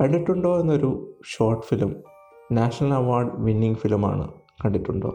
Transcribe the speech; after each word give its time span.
കണ്ടിട്ടുണ്ടോ 0.00 0.60
എന്നൊരു 0.60 0.90
short 1.26 1.62
film 1.62 1.96
national 2.52 2.92
award 2.94 3.30
winning 3.36 3.74
ഫിലിമാണ് 3.74 4.28
കണ്ടിട്ടുണ്ടോ? 4.64 5.10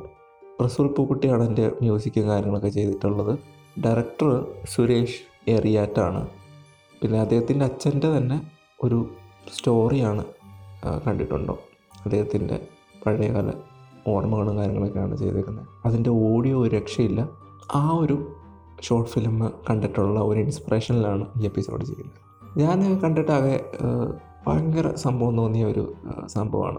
റസൂൽ 0.64 0.88
പൂക്കുട്ടിയാണ് 0.88 1.48
എന്റെ 1.48 1.68
മ്യൂസിക്കും 1.68 2.28
കാര്യങ്ങളൊക്കെ 2.28 2.70
ചെയ്തിട്ടുള്ളത്. 2.70 3.40
ഡയറക്ടർ 3.86 4.46
സുരേഷ് 4.70 5.22
എറിയാറ്റാണ് 5.48 6.28
പിന്നെ 7.02 7.20
അദ്ദേഹത്തിന്റെ 7.20 7.66
അച്ഛന്റെ 7.66 8.18
തന്നെ 8.18 8.52
ഒരു 8.84 9.10
സ്റ്റോറിയാണ് 9.56 10.26
കണ്ടിട്ടുണ്ടോ? 11.08 11.60
അദ്ദേഹത്തിന്റെ 12.06 12.68
പഴയകാല 13.06 13.52
ഓർമ്മകളും 14.08 14.58
കാര്യങ്ങളൊക്കെയാണ് 14.58 15.18
ചെയ്തേക്കുന്നത് 15.18 15.68
അതിന്റെ 15.86 16.10
ഓഡിയോ 16.10 16.62
ഒരു 16.64 16.76
രക്ഷയില്ല. 16.76 17.30
ആ 17.76 17.92
ഒരു 17.98 18.18
ഷോർട്ട് 18.82 19.12
ഫിലിം 19.12 19.52
കണ്ടിട്ടുള്ള 19.70 20.20
ഒരു 20.20 20.40
ഇൻസ്പിറേഷനിലാണ് 20.40 21.26
ഈ 21.42 21.46
എപ്പിസോഡ് 21.46 21.84
ചെയ്യുന്നത്. 21.84 22.22
ഞാൻ 22.58 23.00
കണ്ടിട്ടാകെ 23.00 23.56
ഭയങ്കര 24.48 24.96
സംഭവം 24.96 25.38
തോന്നിയ 25.38 25.66
ഒരു 25.66 25.94
സംഭവമാണ് 26.28 26.78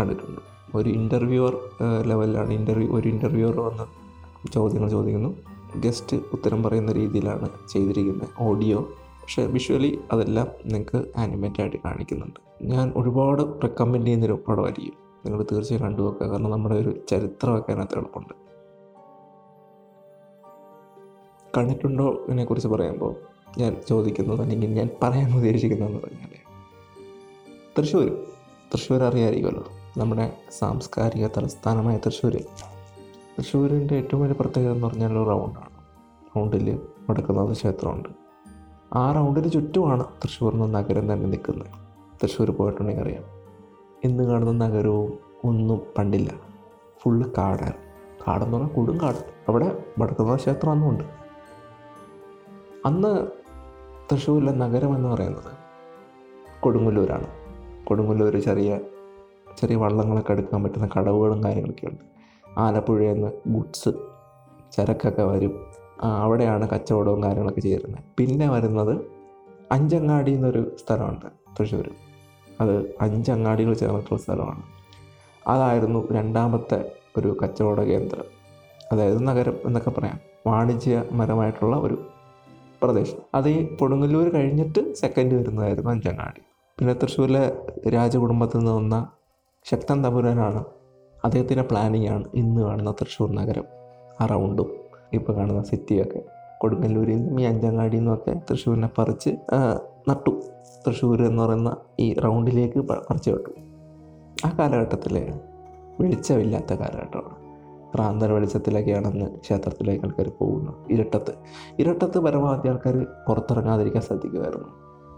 കണ്ടിട്ടുണ്ട്. 0.00 0.40
ഒരു 0.74 0.88
ഇന്റർവ്യൂവർ 0.88 1.58
ലെവലിലാണ് 2.02 2.52
ഇന്റർവ്യൂ 2.52 2.88
ഒരു 2.96 3.08
ഇന്റർവ്യൂവർ 3.08 3.60
വന്ന് 3.60 3.86
ചോദ്യങ്ങൾ 4.52 4.88
ചോദിക്കുന്നു. 4.88 5.36
ഗസ്റ്റ് 5.84 6.16
ഉത്തരം 6.16 6.62
പറയുന്ന 6.62 6.92
രീതിയിലാണ് 6.92 7.48
ചെയ്തിരിക്കുന്നത് 7.70 8.28
ഓഡിയോ 8.40 8.78
പക്ഷേ 9.22 9.46
വിഷ്വലി 9.46 10.00
അതെല്ലാം 10.12 10.46
നിങ്ങൾക്ക് 10.66 11.08
ആനിമേറ്റ് 11.16 11.60
ആയിട്ട് 11.60 11.76
കാണിക്കുന്നുണ്ട്. 11.84 12.40
ഞാൻ 12.62 12.92
ഒരുപാട് 12.96 13.42
റെക്കമെൻഡ് 13.62 14.06
ചെയ്യുന്നൊരു 14.06 14.40
പടമായിരിക്കും. 14.48 14.92
നിങ്ങൾ 15.24 15.46
തീർച്ചയായും 15.52 15.86
കണ്ടു 15.86 16.02
നോക്കുക. 16.02 16.26
കാരണം 16.26 16.50
നമ്മുടെ 16.50 16.74
ഒരു 16.74 16.94
ചരിത്രമൊക്കെ 17.10 17.70
അതിനകത്ത് 17.72 17.94
എളുപ്പമുണ്ട് 17.94 18.34
കണ്ടിട്ടുണ്ടോ? 21.58 22.08
ഇതിനെക്കുറിച്ച് 22.28 22.68
പറയുമ്പോൾ 22.68 23.14
ഞാൻ 23.58 23.76
ചോദിക്കുന്നത് 23.88 24.40
അല്ലെങ്കിൽ 24.40 24.70
ഞാൻ 24.74 24.88
പറയാൻ 25.02 25.34
ഉദ്ദേശിക്കുന്നതെന്ന് 25.36 26.00
പറഞ്ഞാൽ 26.04 26.49
തൃശ്ശൂർ. 27.80 28.08
തൃശ്ശൂർ 28.74 29.02
അറിയാമായിരിക്കുമല്ലോ 29.02 29.64
നമ്മുടെ 29.96 30.36
സാംസ്കാരിക 30.58 31.26
തലസ്ഥാനമായ 31.26 31.96
തൃശ്ശൂർ 31.96 32.32
തൃശ്ശൂരിന്റെ 33.38 33.96
ഏറ്റവും 33.96 34.22
വലിയ 34.22 34.36
പ്രത്യേകത 34.40 34.72
എന്ന് 34.72 34.86
പറഞ്ഞാൽ 34.86 35.12
ഒരു 35.12 35.24
റൗണ്ടാണ് 35.24 35.68
റൗണ്ടിൽ 36.36 36.80
വടക്കുന്നാഥ 37.10 37.52
ക്ഷേത്രമുണ്ട്. 37.52 38.08
ആ 38.92 39.12
റൗണ്ടിന് 39.12 39.50
ചുറ്റുമാണ് 39.50 40.04
തൃശ്ശൂർ 40.04 40.54
എന്ന 40.54 40.66
നഗരം 40.66 41.12
തന്നെ 41.12 41.26
നിൽക്കുന്നത്. 41.26 41.66
തൃശ്ശൂർ 42.22 42.50
പോയിട്ടുണ്ടെങ്കിൽ 42.50 43.02
അറിയാം. 43.02 43.22
ഇന്ന് 44.04 44.24
കാണുന്ന 44.24 44.66
നഗരവും 44.66 45.18
ഒന്നും 45.44 45.80
പണ്ടില്ല. 45.98 46.30
ഫുള്ള് 47.02 47.30
കാടാണ്. 47.38 47.72
കാടെന്ന് 48.28 48.56
പറഞ്ഞാൽ 48.56 48.74
കൊടും 48.74 49.00
കാട്. 49.00 49.34
അവിടെ 49.48 49.84
വടക്കുന്നാഥ 49.98 50.36
ക്ഷേത്രം 50.36 50.70
അന്നും 50.70 50.88
ഉണ്ട്. 50.88 51.04
അന്ന് 52.86 53.26
തൃശ്ശൂരിലെ 54.12 54.52
നഗരം 54.52 54.96
എന്ന് 54.96 55.08
പറയുന്നത് 55.08 55.52
കൊടുങ്ങല്ലൂരാണ്. 56.60 57.39
കൊടുങ്ങല്ലൂർ 57.90 58.36
ചെറിയ 58.40 58.80
ചെറിയ 59.58 59.76
വള്ളങ്ങളൊക്കെ 59.76 60.32
എടുക്കാൻ 60.32 60.62
പറ്റുന്ന 60.62 60.88
കടവുകളും 60.96 61.44
കാര്യങ്ങളൊക്കെ 61.44 61.86
ഉണ്ട്. 61.86 62.04
ആലപ്പുഴയിൽ 62.58 63.12
നിന്ന് 63.12 63.30
ഗുഡ്സ് 63.46 63.90
ചരക്കൊക്കെ 64.76 65.22
വരും. 65.22 65.54
അവിടെയാണ് 66.02 66.68
കച്ചവടവും 66.68 67.22
കാര്യങ്ങളൊക്കെ 67.22 67.60
ചെയ്യുന്നത്. 67.60 68.04
പിന്നെ 68.18 68.50
വരുന്നത് 68.50 68.94
അഞ്ചങ്ങാടി 69.72 70.32
എന്നൊരു 70.32 70.76
സ്ഥലമുണ്ട് 70.84 71.26
തൃശ്ശൂർ 71.26 71.90
അത് 72.60 72.94
അഞ്ചങ്ങാടികൾ 73.00 73.74
ചേർന്നിട്ടുള്ള 73.74 74.18
സ്ഥലമാണ്. 74.18 74.62
അതായിരുന്നു 75.46 76.12
രണ്ടാമത്തെ 76.12 76.92
ഒരു 77.18 77.36
കച്ചവട 77.42 77.80
കേന്ദ്രം. 77.80 78.24
അതായത് 78.92 79.26
നഗരം 79.26 79.56
എന്നൊക്കെ 79.64 79.90
പറയാം. 79.90 80.18
വാണിജ്യപരമായിട്ടുള്ള 80.46 81.76
ഒരു 81.76 81.96
പ്രദേശം. 82.82 83.18
അത് 83.34 83.48
ഈ 83.48 83.74
കൊടുങ്ങല്ലൂർ 83.74 84.28
കഴിഞ്ഞിട്ട് 84.28 84.94
സെക്കൻഡ് 84.94 85.34
വരുന്നതായിരുന്നു 85.34 85.90
അഞ്ചങ്ങാടി. 85.90 86.42
പിന്നെ 86.80 86.94
തൃശ്ശൂരിലെ 86.94 87.56
രാജകുടുംബത്തിൽ 87.88 88.58
നിന്ന് 88.58 88.72
വന്ന 88.72 89.06
ശക്തൻ 89.64 90.04
തമ്പുരാനാണ് 90.04 90.64
അദ്ദേഹത്തിന്റെ 91.24 91.64
പ്ലാനിങ് 91.64 92.08
ആണ് 92.08 92.24
ഇന്ന് 92.34 92.62
കാണുന്ന 92.62 92.90
തൃശ്ശൂർ 92.90 93.34
നഗരം 93.34 93.64
ആ 94.20 94.26
റൗണ്ടും 94.26 94.70
ഇപ്പോൾ 95.12 95.36
കാണുന്ന 95.36 95.62
സിറ്റിയൊക്കെ 95.62 96.22
കൊടുങ്ങല്ലൂരിൽ 96.58 97.16
നിന്നും 97.16 97.40
ഈ 97.40 97.44
അഞ്ചങ്ങാടിയിൽ 97.44 98.00
നിന്നൊക്കെ 98.00 98.32
തൃശ്ശൂരിനെ 98.50 98.90
പറിച്ച് 98.98 99.30
നട്ടു. 100.08 100.30
തൃശ്ശൂർ 100.86 101.22
എന്ന് 101.22 101.42
പറയുന്ന 101.42 101.76
ഈ 102.00 102.14
റൗണ്ടിലേക്ക് 102.14 102.78
പറിച്ച് 102.78 103.08
പറിച്ചു 103.10 103.30
വിട്ടു 103.30 103.50
ആ 104.46 104.56
കാലഘട്ടത്തിൽ 104.58 105.32
വെളിച്ചമില്ലാത്ത 106.00 106.72
കാലഘട്ടമാണ്. 106.72 107.36
പ്രാന്തർ 107.94 108.32
വെളിച്ചത്തിലൊക്കെയാണെന്ന് 108.32 109.26
ക്ഷേത്രത്തിലേക്ക് 109.38 110.04
ആൾക്കാർ 110.04 110.32
പോകുന്നു. 110.38 110.88
ഇരട്ടത്ത്. 110.90 111.34
ഇരട്ടത്ത് 111.78 112.18
പരമാവധി 112.18 112.68
ആൾക്കാർ 112.68 113.06
പുറത്തിറങ്ങാതിരിക്കാൻ 113.28 114.02
ശ്രദ്ധിക്കുമായിരുന്നു. 114.02 114.68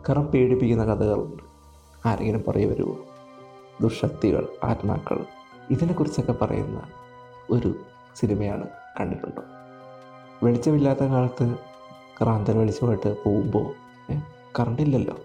കാരണം 0.09 0.27
പേടിപ്പിക്കുന്ന 0.27 0.84
കഥകളുണ്ട്. 0.84 1.52
ആരെങ്കിലും 2.07 2.45
പറയു 2.49 2.71
വരുമോ 2.71 2.97
ദുർശക്തികൾ 3.83 4.49
ആത്മാക്കൾ 4.65 5.25
ഇതിനെക്കുറിച്ചൊക്കെ 5.71 6.33
പറയുന്ന 6.33 6.83
ഒരു 7.51 7.75
സിനിമയാണ് 8.15 8.67
കണ്ടിട്ടുണ്ടോ? 9.01 9.43
വെളിച്ചമില്ലാത്ത 10.43 11.01
കാലത്ത് 11.01 11.57
ക്രാന്തൻ 12.21 12.59
വെളിച്ചമായിട്ട് 12.59 13.25
പോകുമ്പോൾ 13.25 13.75
കറണ്ടില്ലല്ലോ 14.59 15.17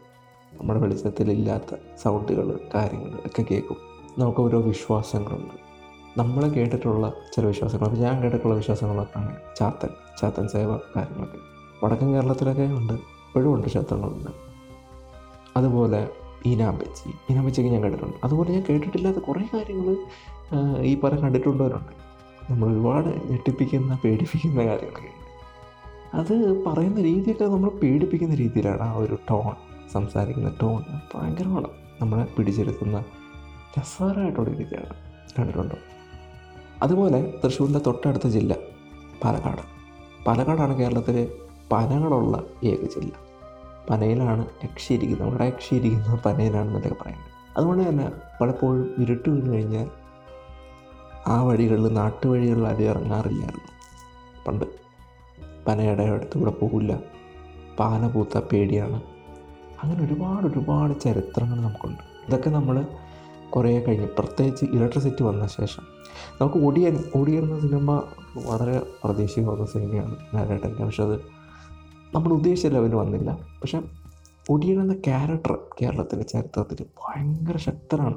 നമ്മുടെ 0.53 0.79
വെളിച്ചത്തിലില്ലാത്ത 0.79 1.75
സൗണ്ടുകൾ 2.01 2.59
കാര്യങ്ങൾ 2.75 3.19
ഒക്കെ 3.25 3.45
കേൾക്കും. 3.51 3.77
നമുക്ക് 4.17 4.39
ഓരോ 4.39 4.61
വിശ്വാസങ്ങളുണ്ട്. 4.61 5.53
നമ്മൾ 6.19 6.47
കേട്ടിട്ടുള്ള 6.47 7.13
ചില 7.35 7.45
വിശ്വാസങ്ങൾ 7.45 7.85
അപ്പോൾ 7.85 7.97
ഞാൻ 7.97 8.23
കേട്ടിട്ടുള്ള 8.23 8.55
വിശ്വാസങ്ങളൊക്കെയാണ് 8.55 9.35
ചാത്തൻ 9.59 9.89
ചാത്തൻ 10.21 10.47
സേവ 10.47 10.77
കാര്യങ്ങളൊക്കെ. 10.77 11.37
വടക്കൻ 11.85 12.13
കേരളത്തിലൊക്കെ 12.13 12.61
ഉണ്ട് 12.61 12.93
ഇപ്പോഴും 12.93 13.53
ഉണ്ട് 13.53 13.67
ക്ഷേത്രങ്ങളുണ്ട് 13.67 14.31
അതുപോലെ 15.57 16.09
ഈനാമ്പച്ചി 16.49 17.09
ഈനാമ്പച്ചിയൊക്കെ 17.29 17.71
ഞാൻ 17.73 17.83
കണ്ടിട്ടുണ്ട്. 17.83 18.17
അതുപോലെ 18.23 18.49
ഞാൻ 18.55 18.63
കേട്ടിട്ടില്ലാത്ത 18.69 19.19
കുറേ 19.27 19.43
കാര്യങ്ങൾ 19.53 19.87
ഈ 20.89 20.91
പറ 20.99 21.13
കണ്ടിട്ടുള്ളവരുണ്ട്. 21.23 21.93
നമ്മൾ 22.49 22.67
ഒരുപാട് 22.73 23.09
ഞെട്ടിപ്പിക്കുന്ന 23.31 23.93
പേടിപ്പിക്കുന്ന 24.03 24.59
കാര്യങ്ങളൊക്കെ 24.65 25.13
അത് 26.13 26.35
പറയുന്ന 26.65 26.99
രീതിയൊക്കെ 27.01 27.45
നമ്മൾ 27.53 27.69
പേടിപ്പിക്കുന്ന 27.81 28.35
രീതിയിലാണ് 28.35 28.81
ആ 28.81 28.93
ഒരു 29.05 29.15
ടോൺ 29.29 29.53
സംസാരിക്കുന്ന 29.91 30.49
ടോൺ 30.61 30.81
ഭയങ്കരമാണ്. 31.13 31.69
നമ്മളെ 32.01 32.25
പിടിച്ചെടുക്കുന്ന 32.37 32.97
രസകരമായിട്ടുള്ള 33.77 34.49
രീതിയാണ്. 34.57 34.93
കണ്ടിട്ടുണ്ടോ? 35.37 35.77
അതുപോലെ 36.83 37.19
തൃശ്ശൂരിന്റെ 37.43 37.79
തൊട്ടടുത്ത 37.79 38.27
ജില്ല 38.27 38.53
പാലക്കാട്. 39.23 39.63
പാലക്കാടാണ് 40.25 40.73
കേരളത്തിലെ 40.79 41.23
പനകളുള്ള 41.71 42.35
ഏക 42.63 42.81
ജില്ല. 42.95 43.13
പനയിലാണ് 43.89 44.45
യക്ഷി 44.63 44.93
ഇരിക്കുന്നത് 44.93 45.27
നമ്മുടെ 45.27 46.17
പനയിലാണെന്നൊക്കെ 46.25 46.89
പറയുന്നത് 46.89 47.37
അതുകൊണ്ട് 47.57 47.89
തന്നെ 47.89 48.11
പലപ്പോഴും 48.41 48.95
ഇരുട്ട് 48.99 49.29
വീണ് 49.29 49.53
കഴിഞ്ഞാൽ 49.53 49.89
ആ 51.27 51.43
വഴികളിൽ 51.43 51.93
നാട്ടുവഴികളിൽ 51.93 52.67
ആരും 52.67 52.83
ഇറങ്ങാറില്ലായിരുന്നു. 52.83 53.71
പണ്ട് 54.47 54.65
പനയുടെ 55.67 56.03
അടുത്തുകൂടെ 56.03 56.51
പോകില്ല 56.51 56.99
പാന 57.79 58.07
പൂത്ത 58.07 58.37
പേടിയാണ്. 58.37 59.01
അങ്ങനെ 59.83 60.05
ഒരുപാട് 60.05 60.47
ഒരുപാട് 60.47 60.99
ചരിത്രങ്ങൾ 60.99 61.57
നമുക്കുണ്ട്. 61.57 62.03
ഇതൊക്കെ 62.27 62.49
നമ്മൾ 62.49 62.85
കുറേ 63.49 63.79
കഴിഞ്ഞ് 63.79 64.07
പ്രത്യേകിച്ച് 64.07 64.65
ഇലക്ട്രിസിറ്റി 64.65 65.23
വന്ന 65.23 65.47
ശേഷം. 65.47 65.83
നമുക്ക് 66.41 66.57
ഓടിയ 66.57 66.91
ഓടിയിരുന്ന 67.15 67.59
സിനിമ 67.59 68.03
വളരെ 68.45 68.81
പ്രതീക്ഷിക്കുന്ന 69.03 69.65
സിനിമയാണ് 69.65 70.15
നാരായണന്റെ 70.33 70.85
പക്ഷെ 70.85 71.03
അത് 71.03 71.36
നമ്മൾ 72.15 72.33
ഉദ്ദേശിച്ച 72.33 72.67
ലെവലിൽ 72.67 72.95
വന്നില്ല. 72.95 73.31
പക്ഷെ 73.61 73.81
ഒടിയൻ 74.49 74.81
എന്ന 74.81 74.93
ക്യാരക്ടർ 74.93 75.57
കേരളത്തിലെ 75.81 76.23
ചരിത്രത്തിൽ 76.23 76.83
ഭയങ്കര 76.83 77.57
ശക്തനാണ്. 77.57 78.15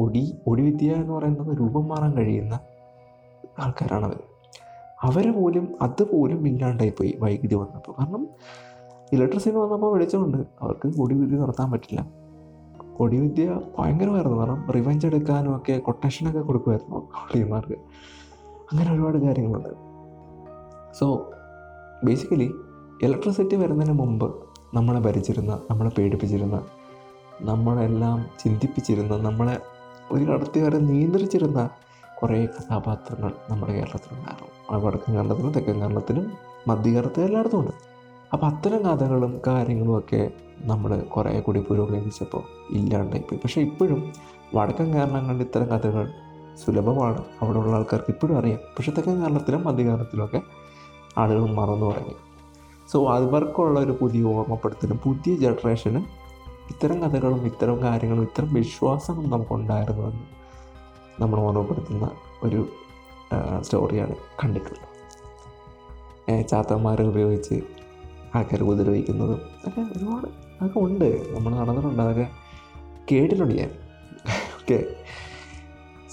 ഒടി 0.00 0.38
ഒടിവിദ്യ 0.46 0.92
എന്ന് 0.92 1.12
പറയുന്നത് 1.12 1.58
രൂപം 1.58 1.88
മാറാൻ 1.88 2.12
കഴിയുന്ന 2.12 2.58
ആൾക്കാരാണ് 3.58 4.04
അവർ 4.04 4.20
അവർ 5.02 5.32
പോലും 5.32 5.78
അതുപോലും 5.82 6.48
ഇല്ലാണ്ടായിപ്പോയി 6.48 7.18
വൈദ്യുതി 7.20 7.54
വന്നപ്പോൾ. 7.54 7.92
കാരണം 7.92 8.28
ഇലക്ട്രിസിറ്റി 9.12 9.56
വന്നപ്പോൾ 9.56 9.92
വെളിച്ചമുണ്ട്. 9.92 10.38
അവർക്ക് 10.62 11.00
ഒടിവിദ്യ 11.00 11.36
നടത്താൻ 11.36 11.70
പറ്റില്ല. 11.70 12.06
ഒടിവിദ്യ 13.00 13.60
ഭയങ്കരമായിരുന്നു. 13.78 14.38
കാരണം 14.38 14.70
റിവഞ്ച് 14.70 15.06
എടുക്കാനും 15.06 15.56
ഒക്കെ 15.56 15.78
കൊട്ടേഷനൊക്കെ 15.78 16.40
കൊടുക്കുമായിരുന്നു 16.40 16.96
ഒളിയന്മാർക്ക് 16.96 17.72
അങ്ങനെ 18.72 18.94
ഒരുപാട് 18.94 19.18
കാര്യങ്ങളുണ്ട്. 19.18 19.68
സോ 20.98 21.30
ബേസിക്കലി 22.04 22.52
ഇലക്ട്രിസിറ്റി 23.02 23.56
വരുന്നതിന് 23.56 23.94
മുമ്പ് 23.94 24.34
നമ്മളെ 24.74 25.00
ഭരിച്ചിരുന്ന 25.00 25.60
നമ്മളെ 25.70 25.90
പേടിപ്പിച്ചിരുന്ന 25.98 26.64
നമ്മളെല്ലാം 27.40 28.24
ചിന്തിപ്പിച്ചിരുന്ന 28.44 29.16
നമ്മളെ 29.16 29.58
ഒരു 30.10 30.24
കടത്തി 30.24 30.60
വരെ 30.60 30.78
നിയന്ത്രിച്ചിരുന്ന 30.78 31.70
കുറേ 32.22 32.46
കഥാപാത്രങ്ങൾ 32.46 33.32
നമ്മുടെ 33.50 33.72
കേരളത്തിലുണ്ടായിരുന്നു. 33.72 34.74
ആ 34.74 34.86
വടക്കൻ 34.86 35.14
കേരളത്തിലും 35.14 35.52
തെക്കൻ 35.52 35.80
കേരളത്തിലും 35.80 36.32
മധ്യ 36.68 36.90
കേരളത്തിലും 36.90 37.26
എല്ലായിടത്തും 37.26 37.60
ഉണ്ട്. 37.60 37.72
അപ്പോൾ 38.32 38.46
അത്തരം 38.46 38.82
കഥകളും 38.82 39.40
കാര്യങ്ങളും 39.46 39.98
ഒക്കെ 39.98 40.30
നമ്മൾ 40.60 41.00
കുറേ 41.00 41.40
കൂടി 41.40 41.60
പുരോഗമിച്ചപ്പോൾ 41.60 42.42
ഇല്ലാണ്ടായിപ്പോയി. 42.70 43.38
പക്ഷേ 43.38 43.60
ഇപ്പോഴും 43.60 44.12
വടക്കൻ 44.54 44.94
കേരളങ്ങളിൽ 44.94 45.40
ഇത്തരം 45.40 45.66
കഥകൾ 45.66 46.12
സുലഭമാണ്. 46.64 47.24
അവിടെയുള്ള 47.42 47.76
ആൾക്കാർക്ക് 47.76 48.10
ഇപ്പോഴും 48.10 48.38
അറിയാം. 48.38 48.58
പക്ഷേ 48.78 48.92
തെക്കൻ 48.92 49.22
കേരളത്തിലും 49.22 49.64
മധ്യ 49.64 49.84
കേരളത്തിലുമൊക്കെ 49.84 50.40
ആളുകൾ 51.18 51.54
മറന്നു 51.54 51.86
തുടങ്ങി. 51.86 52.31
സോ 52.90 52.98
അവർക്കുള്ള 53.14 53.80
ഒരു 53.80 53.92
പുതിയ 54.00 54.22
ഓർമ്മപ്പെടുത്തലും 54.22 54.98
പുതിയ 55.04 55.34
ജനറേഷന് 55.36 56.00
ഇത്തരം 56.70 57.02
കഥകളും 57.02 57.46
ഇത്തരം 57.46 57.82
കാര്യങ്ങളും 57.82 58.22
ഇത്തരം 58.22 58.54
വിശ്വാസങ്ങളും 58.54 59.30
നമുക്കുണ്ടായിരുന്നുവെന്ന് 59.30 60.24
നമ്മൾ 61.22 61.38
ഓർമ്മപ്പെടുത്തുന്ന 61.40 62.10
ഒരു 62.42 62.60
സ്റ്റോറിയാണ് 63.60 64.14
കണ്ടിട്ടുള്ളത്. 64.40 64.88
ചാത്തന്മാരെ 66.50 67.04
ഉപയോഗിച്ച് 67.04 67.56
ആൾക്കാർ 68.34 68.62
ഉപദ്രവിക്കുന്നതും 68.62 69.40
ഒക്കെ 69.68 69.80
ഒരുപാട് 69.80 70.26
അതൊക്കെ 70.60 70.78
ഉണ്ട്. 70.78 71.34
നമ്മൾ 71.34 71.52
നടന്നിട്ടുണ്ട് 71.54 72.02
അതൊക്കെ 72.02 72.26
കേട്ടിട്ടുണ്ട് 73.10 73.54
ഞാൻ. 73.54 73.70
Okay 74.60 74.78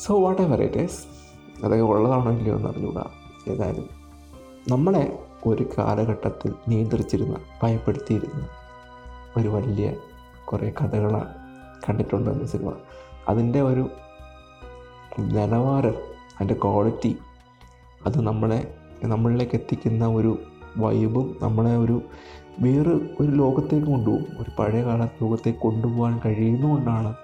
so 0.03 0.19
whatever 0.41 0.61
it 0.63 0.77
is 0.77 0.99
അതൊക്കെ 1.65 1.83
ഉള്ളതാണോ 1.83 2.31
ഇല്ലയോ 2.31 2.55
എന്ന് 2.55 2.69
അറിഞ്ഞുകൂടാ. 2.69 3.05
ഏതായാലും 3.51 3.89
നമ്മളെ 4.67 5.03
ഒരു 5.45 5.65
കാലഘട്ടത്തിൽ 5.77 6.53
നിയന്ത്രിച്ചിരുന്ന 6.67 7.35
ഭയപ്പെടുത്തിയിരുന്ന 7.63 8.47
ഒരു 9.37 9.47
വലിയ 9.47 9.95
കുറേ 10.45 10.73
കഥകളാണ് 10.81 11.33
കണ്ടിട്ടുണ്ട് 11.89 12.29
എന്ന 12.29 12.45
സിനിമ. 12.45 12.73
അതിന്റെ 13.29 13.61
ഒരു 13.61 13.89
നിലവാരം 15.19 15.95
അതിന്റെ 16.35 16.53
ക്വാളിറ്റി 16.53 17.17
അത് 18.05 18.21
നമ്മളെ 18.21 18.75
നമ്മളിലേക്ക് 19.03 19.55
എത്തിക്കുന്ന 19.55 20.07
ഒരു 20.07 20.39
വൈബും 20.77 21.35
നമ്മളെ 21.41 21.77
ഒരു 21.77 22.01
വേറെ 22.59 22.89
ഒരു 22.89 23.31
ലോകത്തേക്ക് 23.31 23.87
കൊണ്ടുപോകും. 23.87 24.25
ഒരു 24.39 24.51
പഴയ 24.59 24.83
കാല 24.83 25.05
ലോകത്തേക്ക് 25.05 25.59
കൊണ്ടുപോകാൻ 25.59 26.21
കഴിയുന്നതുകൊണ്ടാണ് 26.25 27.15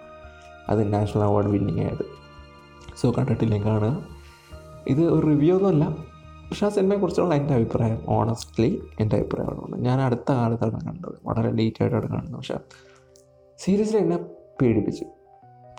അത് 0.69 0.93
നാഷണൽ 0.93 1.23
അവാർഡ് 1.23 1.47
വിന്നിങ് 1.47 1.79
ആയത്. 1.79 2.05
സോ 3.01 3.11
കണ്ടിട്ടില്ലെങ്കിൽ 3.11 3.69
കാണുക. 3.69 4.05
ഇത് 4.87 5.01
ഒരു 5.01 5.25
റിവ്യൂ 5.25 5.55
ഒന്നുമല്ല 5.55 6.14
പക്ഷേ 6.49 6.65
ആ 6.65 6.69
സിനിമയെക്കുറിച്ചുള്ള 6.69 7.35
എന്റെ 7.35 7.53
അഭിപ്രായം 7.53 7.99
ഓണസ്റ്റ്ലി 8.09 8.81
എന്റെ 8.99 9.15
അഭിപ്രായമാണ് 9.15 9.75
ഞാൻ 9.85 10.01
അടുത്ത 10.01 10.31
കാലത്താണ് 10.31 10.79
കണ്ടത് 10.87 11.17
വളരെ 11.25 11.51
ലേറ്റ് 11.51 11.81
ആയിട്ടാണ് 11.83 12.07
കണ്ടത് 12.09 12.35
പക്ഷേ 12.35 12.57
സീരിയസ്ലി 13.59 13.97
എന്നെ 13.97 14.17
പേടിപ്പിച്ചു. 14.61 15.05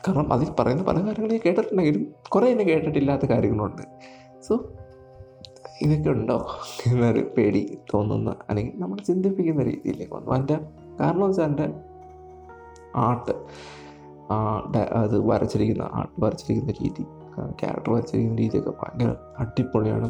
കാരണം 0.08 0.32
അതിൽ 0.32 0.48
പറയുന്ന 0.58 0.82
പല 0.82 0.96
കാര്യങ്ങളും 1.00 1.40
കേട്ടിട്ടുണ്ടെങ്കിലും 1.46 2.02
കുറേ 2.28 2.46
എന്നെ 2.50 2.64
കേട്ടിട്ടില്ലാത്ത 2.64 3.26
കാര്യങ്ങളുണ്ട്. 3.26 3.82
സോ 4.42 4.54
ഇതൊക്കെ 5.82 6.10
ഉണ്ടോ 6.10 6.36
എന്നൊരു 6.86 7.22
പേടി 7.38 7.78
തോന്നുന്ന 7.94 8.30
അല്ലെങ്കിൽ 8.48 8.74
നമ്മൾ 8.80 8.98
ചിന്തിപ്പിക്കുന്ന 8.98 9.62
രീതിയിലേക്ക് 9.62 10.14
വന്നു. 10.14 10.30
എന്റെ 10.34 10.56
കാരണം 11.00 11.26
വെച്ചാൽ 11.26 11.44
എന്റെ 11.44 11.66
ആർട്ട് 12.96 13.34
അത് 15.02 15.16
വരച്ചിരിക്കുന്ന 15.28 15.84
ആർട്ട് 15.92 16.24
വരച്ചിരിക്കുന്ന 16.24 16.72
രീതി 16.72 17.02
ക്യാരക്ടർ 17.60 17.90
വരച്ചിരിക്കുന്ന 17.92 18.38
രീതിയൊക്കെ 18.40 18.70
ഭയങ്കര 18.70 19.10
അടിപൊളിയാണ്. 19.38 20.08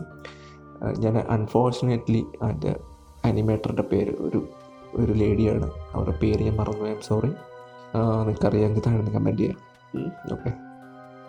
ഞാൻ 0.99 1.19
അൺഫോർച്ചുനേറ്റ്ലി 1.19 2.27
അതിന്റെ 2.43 2.77
അനിമേറ്ററിന്റെ 3.25 3.83
പേര് 3.83 4.11
ഒരു 4.11 4.49
ഒരു 4.95 5.13
ലേഡിയാണ് 5.13 5.71
അവരുടെ 5.93 6.19
പേര് 6.19 6.43
ഞാൻ 6.43 6.57
മറന്നു 6.57 6.89
ഐ 6.89 6.91
എം 6.91 7.01
സോറി 7.03 7.27
നിനക്കറിയാമെങ്കിൽ 8.27 8.83
താഴെ 8.87 9.11
കമന്റ് 9.11 9.39
ചെയ്യാം. 9.39 9.57
ഓക്കെ 10.33 10.53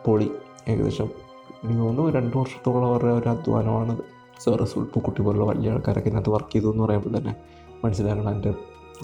പൊളി 0.05 0.31
ഏകദേശം 0.67 1.09
എനിക്ക് 1.63 1.79
തോന്നുന്നു 1.79 2.11
രണ്ട് 2.11 2.38
വർഷത്തോളം 2.38 2.85
അവരുടെ 2.85 3.11
ഒരു 3.11 3.29
അധ്വാനമാണത് 3.29 3.97
സോ 4.39 4.55
റസൂൽ 4.55 4.83
പൂക്കുട്ടി 4.83 5.21
പോലുള്ള 5.21 5.45
വലിയ 5.45 5.71
ആൾക്കാരൊക്കെ 5.71 6.09
ഇതിനകത്ത് 6.09 6.29
വർക്ക് 6.29 6.53
ചെയ്തു 6.53 6.71
എന്ന് 6.71 6.83
പറയുമ്പോൾ 6.83 7.17
തന്നെ 7.17 7.35
മനസ്സിലാക്കണം 7.85 8.29
എന്റെ 8.29 8.53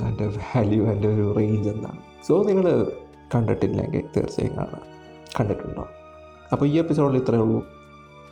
അതിന്റെ 0.02 0.28
വാല്യൂ 0.28 0.88
അതിന്റെ 0.88 1.08
ഒരു 1.08 1.36
റേഞ്ച് 1.38 1.70
എന്താണ്. 1.70 1.98
സോ 2.28 2.44
നിങ്ങൾ 2.44 2.92
കണ്ടിട്ടില്ലെങ്കിൽ 3.36 4.04
തീർച്ചയായും 4.18 4.58
കാണാം. 4.58 4.82
കണ്ടിട്ടുണ്ടോ? 5.40 5.88
അപ്പോൾ 6.52 6.66
ഈ 6.66 6.78
എപ്പിസോഡിൽ 6.78 7.18
ഇത്രയേ 7.18 7.42
ഉള്ളൂ. 7.42 7.66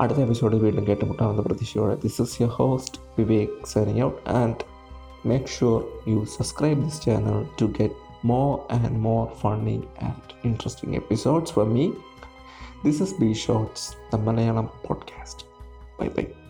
അടുത്ത 0.02 0.20
എപ്പിസോഡിൽ 0.26 0.62
വീണ്ടും 0.66 0.86
കേട്ടുമുട്ടാവുന്ന 0.90 1.42
പ്രതീക്ഷയോടെ 1.48 1.96
this 2.06 2.22
is 2.26 2.38
your 2.42 2.52
host 2.60 3.00
Vivek 3.18 3.56
signing 3.74 4.04
out 4.08 4.22
and 4.42 4.64
make 5.32 5.52
sure 5.58 5.82
you 6.12 6.20
subscribe 6.38 6.80
this 6.86 7.02
channel 7.08 7.40
to 7.62 7.68
get 7.80 7.98
more 8.24 8.66
and 8.70 9.00
more 9.00 9.30
funny 9.34 9.82
and 10.00 10.22
interesting 10.44 10.96
episodes 10.96 11.52
for 11.52 11.66
me. 11.66 11.94
This 12.84 13.02
is 13.02 13.14
B 13.14 13.34
Shorts, 13.36 13.96
the 14.12 14.18
Malayalam 14.18 14.70
podcast. 14.84 15.44
Bye 15.98 16.10
bye. 16.10 16.41